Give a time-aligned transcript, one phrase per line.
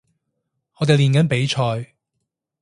[0.79, 1.93] 我哋練緊比賽